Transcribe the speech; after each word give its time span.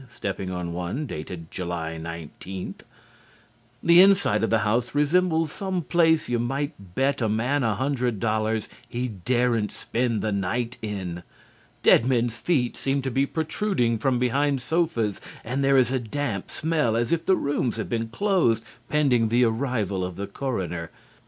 (Stepping 0.09 0.49
on 0.49 0.73
one 0.73 1.05
dated 1.05 1.51
July 1.51 1.95
19.) 1.95 2.73
The 3.83 4.01
inside 4.01 4.43
of 4.43 4.49
the 4.49 4.57
house 4.65 4.95
resembles 4.95 5.51
some 5.51 5.83
place 5.83 6.27
you 6.27 6.39
might 6.39 6.95
bet 6.95 7.21
a 7.21 7.29
man 7.29 7.61
a 7.61 7.75
hundred 7.75 8.19
dollars 8.19 8.67
he 8.89 9.07
daren't 9.09 9.71
spend 9.71 10.23
the 10.23 10.31
night 10.31 10.79
in. 10.81 11.21
Dead 11.83 12.03
men's 12.07 12.37
feet 12.39 12.75
seem 12.75 13.03
to 13.03 13.11
be 13.11 13.27
protruding 13.27 13.99
from 13.99 14.17
behind 14.17 14.59
sofas 14.59 15.21
and 15.43 15.63
there 15.63 15.77
is 15.77 15.91
a 15.91 15.99
damp 15.99 16.49
smell 16.49 16.95
as 16.97 17.11
if 17.11 17.27
the 17.27 17.35
rooms 17.35 17.77
had 17.77 17.87
been 17.87 18.07
closed 18.07 18.63
pending 18.89 19.27
the 19.29 19.45
arrival 19.45 20.03
of 20.03 20.15
the 20.15 20.25
coroner. 20.25 20.89